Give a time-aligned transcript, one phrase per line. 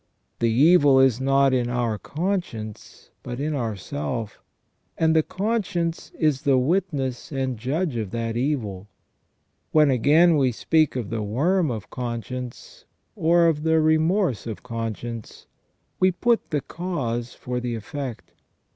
[0.39, 4.39] The evil is not in our conscience but in ourself,
[4.97, 8.87] and the conscience is the witness and judge of that evil;
[9.71, 12.85] when, again, we speak of the worm of conscience
[13.15, 15.45] or of the remorse of conscience,
[15.99, 18.31] we put the cause for the effect.